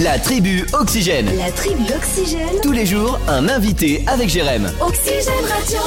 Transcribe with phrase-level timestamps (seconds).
[0.00, 1.26] La tribu Oxygène.
[1.36, 2.48] La tribu Oxygène.
[2.62, 4.66] Tous les jours, un invité avec Jérém.
[4.80, 5.78] Oxygène Radio.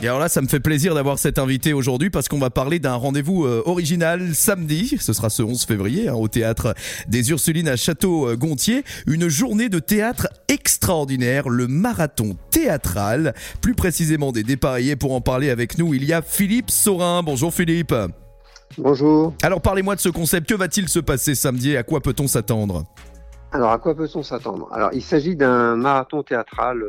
[0.00, 2.78] Et alors là, ça me fait plaisir d'avoir cet invité aujourd'hui parce qu'on va parler
[2.78, 4.96] d'un rendez-vous euh, original samedi.
[5.00, 6.76] Ce sera ce 11 février hein, au théâtre
[7.08, 8.84] des Ursulines à Château-Gontier.
[9.08, 13.34] Une journée de théâtre extraordinaire, le marathon théâtral.
[13.60, 15.94] Plus précisément des dépareillés pour en parler avec nous.
[15.94, 17.24] Il y a Philippe Saurin.
[17.24, 17.92] Bonjour Philippe.
[18.78, 19.34] Bonjour.
[19.42, 20.48] Alors parlez-moi de ce concept.
[20.48, 21.72] Que va-t-il se passer samedi?
[21.72, 22.84] Et à quoi peut-on s'attendre?
[23.52, 24.68] Alors, à quoi peut-on s'attendre?
[24.72, 26.82] Alors, il s'agit d'un marathon théâtral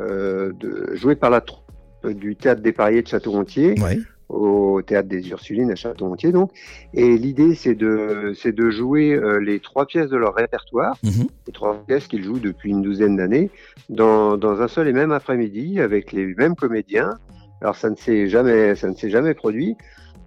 [0.00, 1.60] euh, de, joué par la troupe
[2.04, 3.98] du théâtre des Pariers de Château-Gontier Ouais.
[4.28, 6.32] au théâtre des Ursulines à Château-Gontier.
[6.32, 6.52] Donc,
[6.94, 11.26] et l'idée, c'est de, c'est de jouer euh, les trois pièces de leur répertoire, Mhm.
[11.46, 13.50] les trois pièces qu'ils jouent depuis une douzaine d'années,
[13.90, 17.18] dans, dans un seul et même après-midi avec les mêmes comédiens.
[17.60, 19.76] Alors, ça ne s'est jamais, ça ne s'est jamais produit.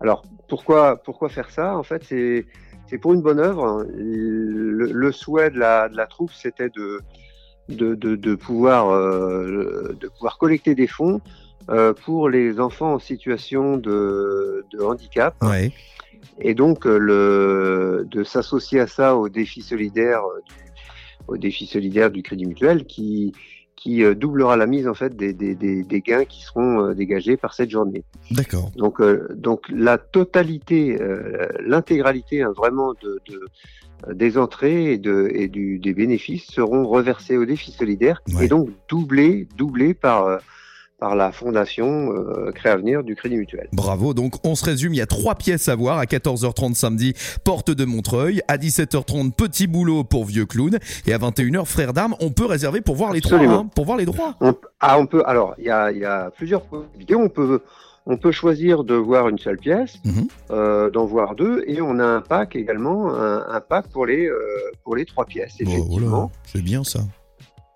[0.02, 1.76] Alors, pourquoi, pourquoi faire ça?
[1.76, 2.46] En fait, c'est
[2.88, 3.86] c'est pour une bonne œuvre.
[3.96, 7.02] Le, le souhait de la, de la troupe, c'était de,
[7.70, 11.22] de, de, de pouvoir, euh, de pouvoir collecter des fonds
[11.70, 15.36] euh, pour les enfants en situation de, de handicap.
[15.42, 15.72] Ouais.
[16.40, 20.56] Et donc, euh, le, de s'associer à ça au défi solidaire, du,
[21.28, 23.34] au défi solidaire du Crédit Mutuel, qui,
[23.78, 26.94] qui euh, doublera la mise en fait des, des, des, des gains qui seront euh,
[26.94, 28.04] dégagés par cette journée.
[28.32, 28.72] D'accord.
[28.76, 33.46] Donc, euh, donc la totalité, euh, l'intégralité hein, vraiment de, de,
[34.08, 38.46] euh, des entrées et, de, et du, des bénéfices seront reversés au défi solidaire Ouais.
[38.46, 40.38] et donc doublés, doublés par, euh,
[41.00, 43.68] par la fondation euh, Créavenir du Crédit Mutuel.
[43.72, 44.14] Bravo.
[44.14, 44.94] Donc, on se résume.
[44.94, 46.00] Il y a trois pièces à voir.
[46.00, 48.42] À 14h30 samedi, Porte de Montreuil.
[48.48, 50.80] À 17h30, Petit Boulot pour Vieux Clown.
[51.06, 52.16] Et à 21h, Frères d'Armes.
[52.20, 53.38] On peut réserver pour voir les trois.
[53.40, 54.36] hein, pour voir les droits.
[54.42, 55.22] On, ah, on peut.
[55.28, 57.14] Alors, il y a, il y a plusieurs possibilités.
[57.16, 57.62] On peut,
[58.08, 60.28] on peut choisir de voir une seule pièce, Mhm.
[60.52, 64.26] euh, d'en voir deux, et on a un pack également, un, un pack pour les,
[64.26, 64.40] euh,
[64.84, 65.54] pour les trois pièces.
[65.60, 66.08] Oh, Effectivement.
[66.10, 66.28] voilà.
[66.46, 67.02] C'est bien ça.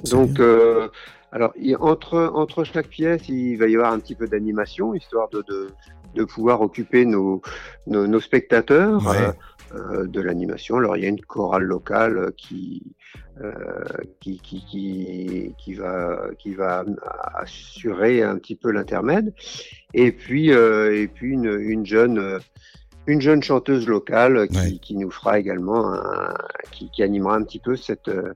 [0.10, 0.88] Donc, euh,
[1.32, 5.44] alors, entre, entre chaque pièce, il va y avoir un petit peu d'animation, histoire de,
[5.48, 5.70] de,
[6.16, 7.42] de pouvoir occuper nos,
[7.88, 9.18] nos, nos spectateurs Ouais.
[9.18, 9.32] euh,
[9.74, 10.76] euh, de l'animation.
[10.78, 12.84] Alors, il y a une chorale locale euh, qui,
[13.42, 13.54] euh,
[14.20, 16.84] qui, qui, qui, qui, va, qui va
[17.36, 19.34] assurer un petit peu l'intermède.
[19.94, 22.40] Et puis, euh, et puis une, une jeune.
[23.08, 24.78] une jeune chanteuse locale qui, Ouais.
[24.80, 26.34] qui nous fera également un,
[26.72, 28.34] qui, qui animera un petit peu cette, euh,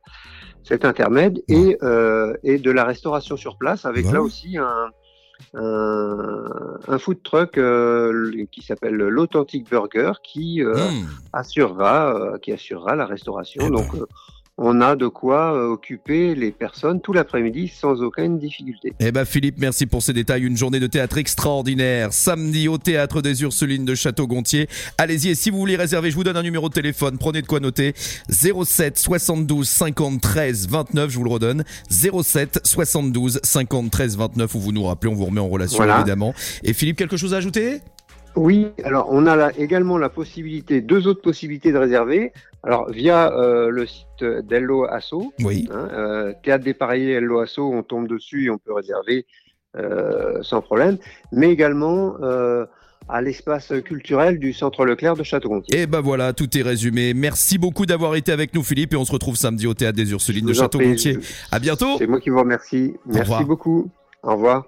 [0.67, 4.13] cet intermède et, euh, et de la restauration sur place avec Ouais.
[4.13, 4.89] là aussi un,
[5.53, 11.05] un, un food truck euh, qui s'appelle l'Authentic Burger qui euh, Mmh.
[11.33, 13.61] assurera euh, qui assurera la restauration.
[13.65, 13.77] Eh ben.
[13.77, 14.05] Donc euh,
[14.57, 18.93] on a de quoi euh, occuper les personnes tout l'après-midi sans aucune difficulté.
[18.99, 20.43] Eh ben Philippe, merci pour ces détails.
[20.43, 22.13] Une journée de théâtre extraordinaire.
[22.13, 24.67] Samedi au théâtre des Ursulines de Château-Gontier.
[24.97, 27.17] Allez-y et si vous voulez réserver, je vous donne un numéro de téléphone.
[27.17, 27.93] Prenez de quoi noter.
[28.29, 31.09] 07 72 50 13 29.
[31.09, 31.63] Je vous le redonne.
[31.89, 35.11] 07 72 50 13 29 où vous nous rappelez.
[35.11, 35.97] On vous remet en relation Voilà.
[35.97, 36.33] évidemment.
[36.63, 37.81] Et Philippe, quelque chose à ajouter?
[38.35, 42.33] Oui, alors on a là également la possibilité, deux autres possibilités de réserver.
[42.63, 45.69] Alors via euh, le site d'Hello Asso, Oui.
[45.71, 49.25] hein, euh, Théâtre dépareillé Hello Asso, on tombe dessus et on peut réserver
[49.77, 50.97] euh, sans problème,
[51.31, 52.65] mais également euh,
[53.07, 55.81] à l'espace culturel du Centre Leclerc de Château-Gontier.
[55.81, 57.13] Et ben voilà, tout est résumé.
[57.13, 60.11] Merci beaucoup d'avoir été avec nous Philippe et on se retrouve samedi au théâtre des
[60.11, 61.19] Ursulines de Château-Gontier.
[61.51, 61.97] À bientôt.
[61.99, 62.95] C'est moi qui vous remercie.
[63.05, 63.89] Merci beaucoup.
[64.23, 64.65] Au revoir.